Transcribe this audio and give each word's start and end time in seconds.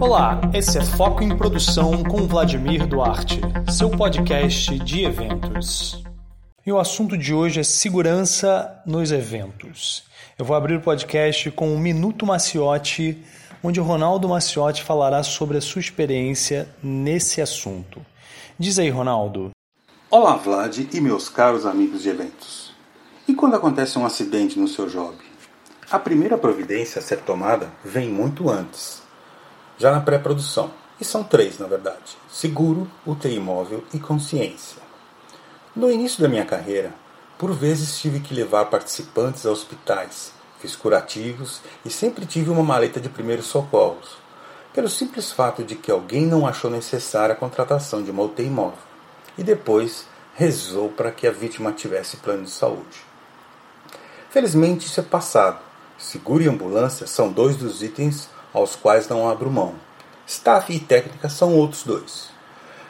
Olá, 0.00 0.40
esse 0.52 0.78
é 0.78 0.84
Foco 0.84 1.22
em 1.22 1.36
Produção 1.36 2.02
com 2.02 2.26
Vladimir 2.26 2.86
Duarte, 2.86 3.40
seu 3.70 3.90
podcast 3.90 4.78
de 4.78 5.04
eventos. 5.04 6.02
E 6.66 6.70
o 6.72 6.78
assunto 6.78 7.16
de 7.16 7.34
hoje 7.34 7.60
é 7.60 7.62
segurança 7.62 8.82
nos 8.86 9.10
eventos. 9.10 10.04
Eu 10.38 10.44
vou 10.44 10.56
abrir 10.56 10.76
o 10.76 10.80
podcast 10.80 11.50
com 11.52 11.74
o 11.74 11.78
Minuto 11.78 12.26
Maciotti, 12.26 13.22
onde 13.62 13.80
o 13.80 13.84
Ronaldo 13.84 14.28
Maciotti 14.28 14.82
falará 14.82 15.22
sobre 15.22 15.56
a 15.58 15.60
sua 15.60 15.80
experiência 15.80 16.68
nesse 16.82 17.40
assunto. 17.40 18.04
Diz 18.58 18.78
aí, 18.78 18.90
Ronaldo. 18.90 19.50
Olá, 20.10 20.36
Vlad 20.36 20.78
e 20.92 21.00
meus 21.00 21.28
caros 21.28 21.66
amigos 21.66 22.02
de 22.02 22.08
eventos. 22.08 22.72
E 23.26 23.34
quando 23.34 23.56
acontece 23.56 23.98
um 23.98 24.04
acidente 24.04 24.58
no 24.58 24.68
seu 24.68 24.86
job? 24.86 25.16
A 25.90 25.98
primeira 25.98 26.38
providência 26.38 26.98
a 26.98 27.02
ser 27.02 27.18
tomada 27.18 27.70
vem 27.84 28.08
muito 28.08 28.48
antes, 28.48 29.02
já 29.76 29.92
na 29.92 30.00
pré-produção. 30.00 30.70
E 31.00 31.04
são 31.04 31.22
três, 31.22 31.58
na 31.58 31.66
verdade: 31.66 32.16
seguro, 32.30 32.90
UTI 33.06 33.38
móvel 33.38 33.84
e 33.92 33.98
consciência. 33.98 34.82
No 35.76 35.90
início 35.90 36.22
da 36.22 36.28
minha 36.28 36.44
carreira, 36.44 36.94
por 37.36 37.52
vezes 37.52 37.98
tive 37.98 38.20
que 38.20 38.32
levar 38.32 38.66
participantes 38.66 39.44
a 39.44 39.50
hospitais, 39.50 40.32
fiz 40.60 40.74
curativos 40.74 41.60
e 41.84 41.90
sempre 41.90 42.24
tive 42.24 42.50
uma 42.50 42.62
maleta 42.62 43.00
de 43.00 43.08
primeiros 43.08 43.46
socorros, 43.46 44.16
pelo 44.72 44.88
simples 44.88 45.32
fato 45.32 45.62
de 45.62 45.74
que 45.74 45.90
alguém 45.90 46.24
não 46.24 46.46
achou 46.46 46.70
necessária 46.70 47.34
a 47.34 47.36
contratação 47.36 48.02
de 48.02 48.10
uma 48.10 48.22
UTI 48.22 48.48
móvel 48.48 48.78
e 49.36 49.42
depois 49.42 50.06
rezou 50.34 50.88
para 50.88 51.10
que 51.10 51.26
a 51.26 51.30
vítima 51.30 51.72
tivesse 51.72 52.16
plano 52.18 52.44
de 52.44 52.50
saúde. 52.50 53.04
Felizmente 54.30 54.86
isso 54.86 54.98
é 54.98 55.02
passado. 55.02 55.73
Seguro 56.04 56.42
e 56.42 56.48
ambulância 56.48 57.06
são 57.06 57.32
dois 57.32 57.56
dos 57.56 57.82
itens 57.82 58.28
aos 58.52 58.76
quais 58.76 59.08
não 59.08 59.26
abro 59.26 59.50
mão. 59.50 59.74
Staff 60.26 60.70
e 60.70 60.78
técnica 60.78 61.30
são 61.30 61.54
outros 61.54 61.82
dois. 61.82 62.28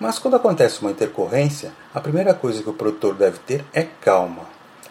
Mas 0.00 0.18
quando 0.18 0.34
acontece 0.34 0.80
uma 0.82 0.90
intercorrência, 0.90 1.72
a 1.94 2.00
primeira 2.00 2.34
coisa 2.34 2.64
que 2.64 2.68
o 2.68 2.74
produtor 2.74 3.14
deve 3.14 3.38
ter 3.38 3.64
é 3.72 3.84
calma, 3.84 4.42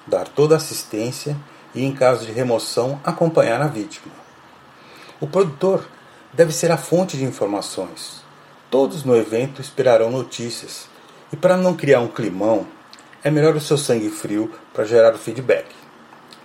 dar 0.07 0.29
toda 0.29 0.55
a 0.55 0.57
assistência 0.57 1.35
e, 1.75 1.83
em 1.83 1.93
caso 1.93 2.25
de 2.25 2.31
remoção, 2.31 3.01
acompanhar 3.03 3.61
a 3.61 3.67
vítima. 3.67 4.13
O 5.19 5.27
produtor 5.27 5.85
deve 6.33 6.53
ser 6.53 6.71
a 6.71 6.77
fonte 6.77 7.17
de 7.17 7.25
informações. 7.25 8.23
Todos 8.71 9.03
no 9.03 9.15
evento 9.15 9.61
esperarão 9.61 10.09
notícias 10.09 10.87
e 11.33 11.35
para 11.35 11.57
não 11.57 11.75
criar 11.75 11.99
um 11.99 12.07
climão, 12.07 12.65
é 13.21 13.29
melhor 13.29 13.57
o 13.57 13.61
seu 13.61 13.77
sangue 13.77 14.09
frio 14.09 14.53
para 14.73 14.85
gerar 14.85 15.13
o 15.13 15.19
feedback. 15.19 15.67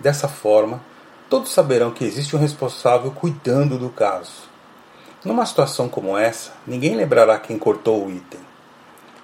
Dessa 0.00 0.26
forma, 0.26 0.82
todos 1.30 1.52
saberão 1.52 1.92
que 1.92 2.04
existe 2.04 2.34
um 2.34 2.40
responsável 2.40 3.12
cuidando 3.12 3.78
do 3.78 3.88
caso. 3.88 4.50
Numa 5.24 5.46
situação 5.46 5.88
como 5.88 6.18
essa, 6.18 6.52
ninguém 6.66 6.96
lembrará 6.96 7.38
quem 7.38 7.56
cortou 7.56 8.04
o 8.04 8.10
item, 8.10 8.40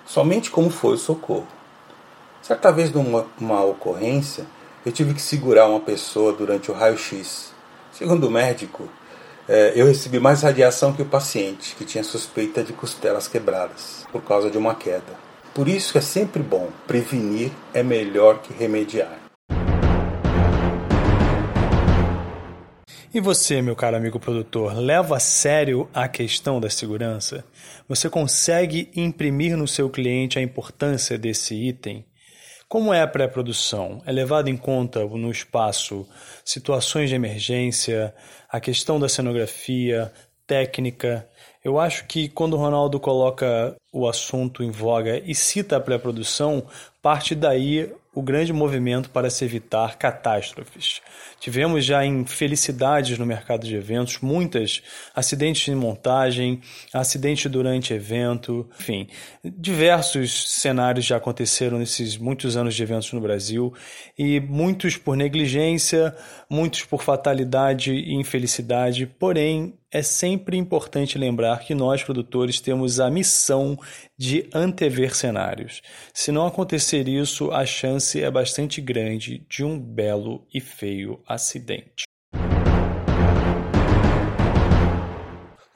somente 0.06 0.48
como 0.48 0.70
foi 0.70 0.94
o 0.94 0.98
socorro. 0.98 1.48
Certa 2.40 2.70
vez, 2.70 2.92
numa 2.92 3.64
ocorrência, 3.64 4.46
eu 4.84 4.92
tive 4.92 5.14
que 5.14 5.20
segurar 5.20 5.66
uma 5.66 5.80
pessoa 5.80 6.32
durante 6.32 6.70
o 6.70 6.74
raio-x. 6.74 7.52
Segundo 7.90 8.28
o 8.28 8.30
médico, 8.30 8.88
eh, 9.48 9.72
eu 9.74 9.86
recebi 9.86 10.20
mais 10.20 10.42
radiação 10.42 10.92
que 10.92 11.02
o 11.02 11.06
paciente, 11.06 11.74
que 11.74 11.84
tinha 11.84 12.04
suspeita 12.04 12.62
de 12.62 12.72
costelas 12.72 13.26
quebradas 13.26 14.06
por 14.12 14.22
causa 14.22 14.48
de 14.48 14.56
uma 14.56 14.76
queda. 14.76 15.18
Por 15.52 15.66
isso 15.66 15.98
é 15.98 16.00
sempre 16.00 16.40
bom 16.40 16.68
prevenir 16.86 17.50
é 17.74 17.82
melhor 17.82 18.38
que 18.38 18.52
remediar. 18.52 19.25
E 23.16 23.20
você, 23.20 23.62
meu 23.62 23.74
caro 23.74 23.96
amigo 23.96 24.20
produtor, 24.20 24.74
leva 24.74 25.16
a 25.16 25.18
sério 25.18 25.88
a 25.94 26.06
questão 26.06 26.60
da 26.60 26.68
segurança? 26.68 27.42
Você 27.88 28.10
consegue 28.10 28.90
imprimir 28.94 29.56
no 29.56 29.66
seu 29.66 29.88
cliente 29.88 30.38
a 30.38 30.42
importância 30.42 31.16
desse 31.16 31.54
item? 31.54 32.04
Como 32.68 32.92
é 32.92 33.00
a 33.00 33.06
pré-produção? 33.06 34.02
É 34.04 34.12
levado 34.12 34.48
em 34.48 34.56
conta 34.58 35.02
no 35.02 35.30
espaço 35.30 36.06
situações 36.44 37.08
de 37.08 37.16
emergência, 37.16 38.14
a 38.50 38.60
questão 38.60 39.00
da 39.00 39.08
cenografia, 39.08 40.12
técnica, 40.46 41.26
eu 41.66 41.80
acho 41.80 42.04
que 42.06 42.28
quando 42.28 42.54
o 42.54 42.58
Ronaldo 42.58 43.00
coloca 43.00 43.74
o 43.92 44.06
assunto 44.06 44.62
em 44.62 44.70
voga 44.70 45.18
e 45.18 45.34
cita 45.34 45.76
a 45.76 45.80
pré-produção, 45.80 46.64
parte 47.02 47.34
daí 47.34 47.92
o 48.16 48.22
grande 48.22 48.50
movimento 48.50 49.10
para 49.10 49.28
se 49.28 49.44
evitar 49.44 49.98
catástrofes. 49.98 51.02
Tivemos 51.38 51.84
já 51.84 52.02
infelicidades 52.02 53.18
no 53.18 53.26
mercado 53.26 53.66
de 53.66 53.76
eventos, 53.76 54.20
muitas 54.22 54.82
acidentes 55.14 55.66
de 55.66 55.74
montagem, 55.74 56.62
acidente 56.94 57.46
durante 57.46 57.92
evento, 57.92 58.66
enfim, 58.80 59.06
diversos 59.44 60.50
cenários 60.50 61.04
já 61.04 61.18
aconteceram 61.18 61.78
nesses 61.78 62.16
muitos 62.16 62.56
anos 62.56 62.74
de 62.74 62.82
eventos 62.82 63.12
no 63.12 63.20
Brasil 63.20 63.74
e 64.18 64.40
muitos 64.40 64.96
por 64.96 65.14
negligência, 65.14 66.16
muitos 66.48 66.84
por 66.84 67.02
fatalidade 67.02 67.92
e 67.92 68.14
infelicidade, 68.14 69.04
porém 69.04 69.74
é 69.92 70.02
sempre 70.02 70.56
importante 70.56 71.16
lembrar 71.16 71.60
que 71.60 71.74
nós, 71.74 72.02
produtores, 72.02 72.60
temos 72.60 72.98
a 72.98 73.10
missão 73.10 73.78
de 74.18 74.48
antever 74.52 75.14
cenários. 75.14 75.80
Se 76.12 76.32
não 76.32 76.46
acontecer 76.46 77.08
isso, 77.08 77.50
a 77.52 77.64
chance 77.64 78.22
é 78.22 78.30
bastante 78.30 78.80
grande 78.80 79.46
de 79.48 79.64
um 79.64 79.78
belo 79.78 80.46
e 80.52 80.60
feio 80.60 81.20
acidente. 81.26 82.04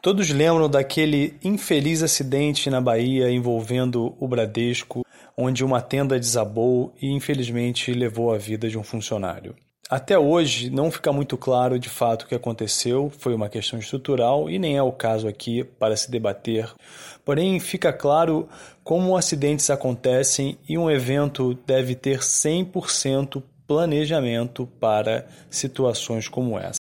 Todos 0.03 0.31
lembram 0.31 0.69
daquele 0.69 1.39
infeliz 1.45 2.03
acidente 2.03 2.71
na 2.71 2.81
Bahia 2.81 3.31
envolvendo 3.31 4.17
o 4.19 4.27
Bradesco, 4.27 5.05
onde 5.37 5.63
uma 5.63 5.83
tenda 5.83 6.19
desabou 6.19 6.95
e 7.01 7.11
infelizmente 7.11 7.93
levou 7.93 8.33
a 8.33 8.39
vida 8.39 8.69
de 8.69 8.79
um 8.79 8.83
funcionário. 8.83 9.55
Até 9.91 10.17
hoje 10.17 10.71
não 10.71 10.89
fica 10.89 11.13
muito 11.13 11.37
claro 11.37 11.77
de 11.77 11.89
fato 11.89 12.23
o 12.23 12.29
que 12.29 12.35
aconteceu, 12.37 13.11
foi 13.19 13.35
uma 13.35 13.49
questão 13.49 13.77
estrutural 13.77 14.49
e 14.49 14.57
nem 14.57 14.77
é 14.77 14.83
o 14.83 14.93
caso 14.93 15.27
aqui 15.27 15.65
para 15.65 15.97
se 15.97 16.09
debater. 16.09 16.73
Porém, 17.25 17.59
fica 17.59 17.93
claro 17.93 18.49
como 18.85 19.17
acidentes 19.17 19.69
acontecem 19.69 20.57
e 20.69 20.79
um 20.79 20.89
evento 20.89 21.59
deve 21.67 21.97
ter 21.97 22.21
100% 22.21 23.43
planejamento 23.67 24.65
para 24.79 25.27
situações 25.51 26.29
como 26.29 26.57
essa. 26.57 26.79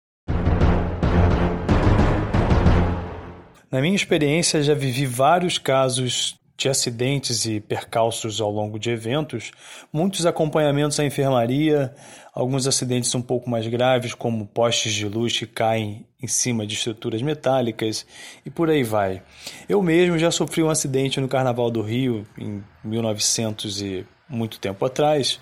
Na 3.72 3.80
minha 3.80 3.96
experiência, 3.96 4.62
já 4.62 4.74
vivi 4.74 5.04
vários 5.04 5.58
casos 5.58 6.39
de 6.60 6.68
acidentes 6.68 7.46
e 7.46 7.58
percalços 7.58 8.38
ao 8.38 8.50
longo 8.50 8.78
de 8.78 8.90
eventos, 8.90 9.50
muitos 9.90 10.26
acompanhamentos 10.26 11.00
à 11.00 11.04
enfermaria, 11.06 11.94
alguns 12.34 12.66
acidentes 12.66 13.14
um 13.14 13.22
pouco 13.22 13.48
mais 13.48 13.66
graves, 13.66 14.12
como 14.12 14.46
postes 14.46 14.92
de 14.92 15.08
luz 15.08 15.38
que 15.38 15.46
caem 15.46 16.04
em 16.22 16.26
cima 16.26 16.66
de 16.66 16.74
estruturas 16.74 17.22
metálicas 17.22 18.06
e 18.44 18.50
por 18.50 18.68
aí 18.68 18.82
vai. 18.82 19.22
Eu 19.66 19.82
mesmo 19.82 20.18
já 20.18 20.30
sofri 20.30 20.62
um 20.62 20.68
acidente 20.68 21.18
no 21.18 21.28
Carnaval 21.28 21.70
do 21.70 21.80
Rio 21.80 22.26
em 22.36 22.62
1900 22.84 23.80
e 23.80 24.06
muito 24.28 24.60
tempo 24.60 24.84
atrás, 24.84 25.40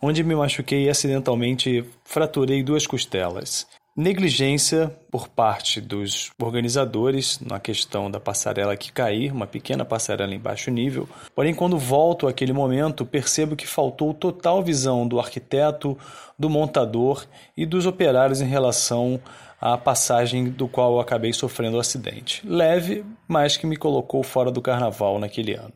onde 0.00 0.22
me 0.22 0.36
machuquei 0.36 0.84
e 0.84 0.88
acidentalmente 0.88 1.84
fraturei 2.04 2.62
duas 2.62 2.86
costelas 2.86 3.66
negligência 4.00 4.90
por 5.10 5.28
parte 5.28 5.78
dos 5.78 6.30
organizadores 6.40 7.38
na 7.38 7.60
questão 7.60 8.10
da 8.10 8.18
passarela 8.18 8.74
que 8.74 8.90
cair, 8.90 9.30
uma 9.30 9.46
pequena 9.46 9.84
passarela 9.84 10.34
em 10.34 10.38
baixo 10.38 10.70
nível. 10.70 11.06
Porém, 11.34 11.54
quando 11.54 11.76
volto 11.76 12.26
àquele 12.26 12.54
momento, 12.54 13.04
percebo 13.04 13.54
que 13.54 13.66
faltou 13.66 14.14
total 14.14 14.62
visão 14.62 15.06
do 15.06 15.20
arquiteto, 15.20 15.98
do 16.38 16.48
montador 16.48 17.26
e 17.54 17.66
dos 17.66 17.84
operários 17.84 18.40
em 18.40 18.46
relação 18.46 19.20
à 19.60 19.76
passagem 19.76 20.48
do 20.48 20.66
qual 20.66 20.98
acabei 20.98 21.34
sofrendo 21.34 21.76
o 21.76 21.80
acidente. 21.80 22.40
Leve, 22.48 23.04
mas 23.28 23.58
que 23.58 23.66
me 23.66 23.76
colocou 23.76 24.22
fora 24.22 24.50
do 24.50 24.62
carnaval 24.62 25.18
naquele 25.18 25.52
ano. 25.52 25.74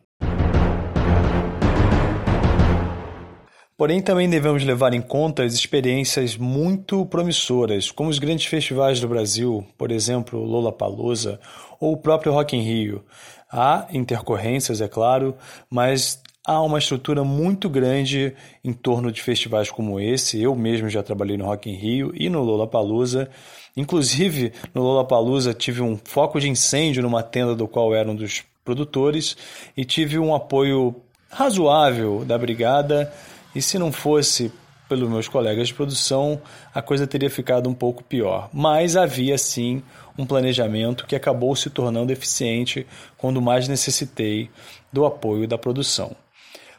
Porém, 3.77 4.01
também 4.01 4.29
devemos 4.29 4.63
levar 4.63 4.93
em 4.93 5.01
conta 5.01 5.43
as 5.43 5.53
experiências 5.53 6.37
muito 6.37 7.05
promissoras, 7.07 7.91
como 7.91 8.09
os 8.09 8.19
grandes 8.19 8.45
festivais 8.45 9.01
do 9.01 9.07
Brasil, 9.09 9.67
por 9.77 9.91
exemplo, 9.91 10.41
Lollapalooza 10.41 11.41
ou 11.77 11.91
o 11.91 11.97
próprio 11.97 12.31
Rock 12.31 12.55
in 12.55 12.61
Rio. 12.61 13.03
Há 13.51 13.85
intercorrências, 13.91 14.79
é 14.79 14.87
claro, 14.87 15.35
mas 15.69 16.21
há 16.47 16.61
uma 16.61 16.79
estrutura 16.79 17.25
muito 17.25 17.69
grande 17.69 18.33
em 18.63 18.71
torno 18.71 19.11
de 19.11 19.21
festivais 19.21 19.69
como 19.69 19.99
esse. 19.99 20.41
Eu 20.41 20.55
mesmo 20.55 20.87
já 20.89 21.03
trabalhei 21.03 21.35
no 21.35 21.43
Rock 21.43 21.69
in 21.69 21.75
Rio 21.75 22.13
e 22.15 22.29
no 22.29 22.43
Lollapalooza. 22.43 23.29
Inclusive, 23.75 24.53
no 24.73 24.83
Lollapalooza 24.83 25.53
tive 25.53 25.81
um 25.81 25.99
foco 26.01 26.39
de 26.39 26.47
incêndio 26.47 27.03
numa 27.03 27.21
tenda 27.21 27.53
do 27.53 27.67
qual 27.67 27.93
era 27.93 28.09
um 28.09 28.15
dos 28.15 28.41
produtores 28.63 29.35
e 29.75 29.83
tive 29.83 30.17
um 30.17 30.33
apoio 30.33 30.95
razoável 31.29 32.23
da 32.23 32.37
brigada 32.37 33.11
e 33.55 33.61
se 33.61 33.79
não 33.79 33.91
fosse 33.91 34.51
pelos 34.87 35.09
meus 35.09 35.27
colegas 35.27 35.69
de 35.69 35.73
produção, 35.73 36.39
a 36.73 36.81
coisa 36.81 37.07
teria 37.07 37.29
ficado 37.29 37.69
um 37.69 37.73
pouco 37.73 38.03
pior. 38.03 38.49
Mas 38.53 38.95
havia 38.95 39.37
sim 39.37 39.81
um 40.17 40.25
planejamento 40.25 41.07
que 41.07 41.15
acabou 41.15 41.55
se 41.55 41.69
tornando 41.69 42.11
eficiente 42.11 42.85
quando 43.17 43.41
mais 43.41 43.67
necessitei 43.67 44.49
do 44.91 45.05
apoio 45.05 45.47
da 45.47 45.57
produção. 45.57 46.15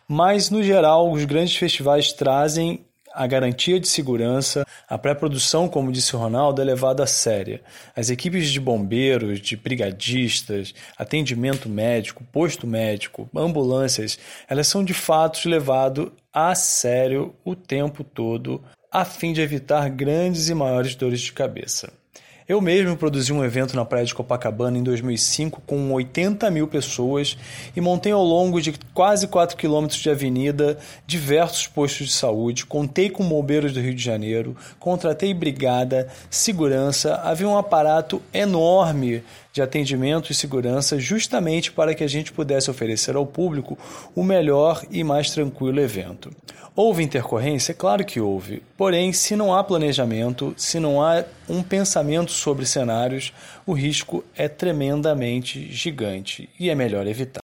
Mas, 0.08 0.50
no 0.50 0.62
geral, 0.62 1.10
os 1.10 1.24
grandes 1.24 1.56
festivais 1.56 2.12
trazem 2.12 2.80
a 3.12 3.26
garantia 3.26 3.80
de 3.80 3.88
segurança, 3.88 4.66
a 4.86 4.98
pré-produção, 4.98 5.68
como 5.68 5.90
disse 5.90 6.14
o 6.14 6.18
Ronaldo, 6.18 6.60
é 6.60 6.64
levada 6.64 7.02
a 7.02 7.06
séria. 7.06 7.62
As 7.96 8.10
equipes 8.10 8.50
de 8.50 8.60
bombeiros, 8.60 9.40
de 9.40 9.56
brigadistas, 9.56 10.74
atendimento 10.98 11.66
médico, 11.66 12.22
posto 12.30 12.66
médico, 12.66 13.28
ambulâncias, 13.34 14.18
elas 14.46 14.68
são 14.68 14.84
de 14.84 14.92
fato 14.92 15.48
levadas 15.48 16.08
a 16.36 16.54
sério 16.54 17.34
o 17.42 17.56
tempo 17.56 18.04
todo, 18.04 18.62
a 18.92 19.06
fim 19.06 19.32
de 19.32 19.40
evitar 19.40 19.88
grandes 19.88 20.50
e 20.50 20.54
maiores 20.54 20.94
dores 20.94 21.22
de 21.22 21.32
cabeça. 21.32 21.90
Eu 22.46 22.60
mesmo 22.60 22.94
produzi 22.94 23.32
um 23.32 23.42
evento 23.42 23.74
na 23.74 23.86
praia 23.86 24.04
de 24.04 24.14
Copacabana 24.14 24.76
em 24.76 24.82
2005 24.82 25.62
com 25.66 25.90
80 25.90 26.50
mil 26.50 26.68
pessoas 26.68 27.38
e 27.74 27.80
montei 27.80 28.12
ao 28.12 28.22
longo 28.22 28.60
de 28.60 28.74
quase 28.92 29.26
4 29.26 29.56
quilômetros 29.56 29.98
de 29.98 30.10
avenida 30.10 30.78
diversos 31.06 31.66
postos 31.66 32.08
de 32.08 32.12
saúde, 32.12 32.66
contei 32.66 33.08
com 33.08 33.26
bombeiros 33.26 33.72
do 33.72 33.80
Rio 33.80 33.94
de 33.94 34.04
Janeiro, 34.04 34.54
contratei 34.78 35.32
brigada, 35.32 36.06
segurança, 36.28 37.16
havia 37.24 37.48
um 37.48 37.56
aparato 37.56 38.20
enorme 38.32 39.24
de 39.56 39.62
atendimento 39.62 40.30
e 40.30 40.34
segurança 40.34 40.98
justamente 41.00 41.72
para 41.72 41.94
que 41.94 42.04
a 42.04 42.06
gente 42.06 42.30
pudesse 42.30 42.70
oferecer 42.70 43.16
ao 43.16 43.24
público 43.24 43.78
o 44.14 44.22
melhor 44.22 44.84
e 44.90 45.02
mais 45.02 45.30
tranquilo 45.30 45.80
evento. 45.80 46.30
Houve 46.74 47.02
intercorrência? 47.02 47.72
Claro 47.72 48.04
que 48.04 48.20
houve. 48.20 48.62
Porém, 48.76 49.14
se 49.14 49.34
não 49.34 49.54
há 49.54 49.64
planejamento, 49.64 50.52
se 50.58 50.78
não 50.78 51.02
há 51.02 51.24
um 51.48 51.62
pensamento 51.62 52.32
sobre 52.32 52.66
cenários, 52.66 53.32
o 53.64 53.72
risco 53.72 54.22
é 54.36 54.46
tremendamente 54.46 55.72
gigante 55.72 56.50
e 56.60 56.68
é 56.68 56.74
melhor 56.74 57.06
evitar. 57.06 57.40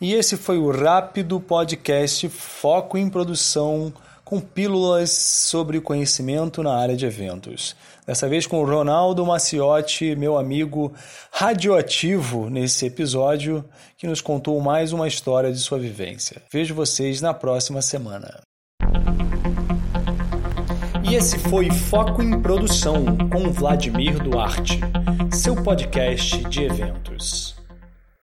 E 0.00 0.14
esse 0.14 0.36
foi 0.36 0.56
o 0.56 0.70
rápido 0.70 1.40
podcast 1.40 2.28
Foco 2.28 2.96
em 2.96 3.10
Produção 3.10 3.92
com 4.24 4.40
pílulas 4.40 5.10
sobre 5.10 5.80
conhecimento 5.80 6.62
na 6.62 6.74
área 6.74 6.96
de 6.96 7.06
eventos. 7.06 7.76
Dessa 8.06 8.28
vez 8.28 8.46
com 8.46 8.60
o 8.60 8.66
Ronaldo 8.66 9.24
Maciotti, 9.24 10.16
meu 10.16 10.36
amigo 10.36 10.92
radioativo 11.30 12.50
nesse 12.50 12.86
episódio, 12.86 13.64
que 13.96 14.06
nos 14.06 14.20
contou 14.20 14.60
mais 14.60 14.92
uma 14.92 15.06
história 15.06 15.52
de 15.52 15.58
sua 15.58 15.78
vivência. 15.78 16.42
Vejo 16.52 16.74
vocês 16.74 17.20
na 17.20 17.32
próxima 17.32 17.80
semana. 17.80 18.40
E 21.08 21.14
esse 21.14 21.38
foi 21.38 21.70
Foco 21.70 22.22
em 22.22 22.40
Produção 22.40 23.04
com 23.30 23.50
Vladimir 23.52 24.22
Duarte, 24.22 24.80
seu 25.30 25.54
podcast 25.62 26.38
de 26.48 26.64
eventos. 26.64 27.61